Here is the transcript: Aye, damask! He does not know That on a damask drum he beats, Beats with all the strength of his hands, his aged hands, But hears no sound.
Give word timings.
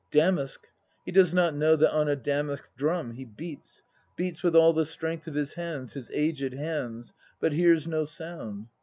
Aye, 0.03 0.07
damask! 0.17 0.65
He 1.05 1.11
does 1.11 1.31
not 1.31 1.53
know 1.53 1.75
That 1.75 1.93
on 1.95 2.07
a 2.09 2.15
damask 2.15 2.75
drum 2.75 3.11
he 3.11 3.23
beats, 3.23 3.83
Beats 4.15 4.41
with 4.41 4.55
all 4.55 4.73
the 4.73 4.83
strength 4.83 5.27
of 5.27 5.35
his 5.35 5.53
hands, 5.53 5.93
his 5.93 6.09
aged 6.11 6.53
hands, 6.55 7.13
But 7.39 7.51
hears 7.53 7.85
no 7.87 8.05
sound. 8.05 8.69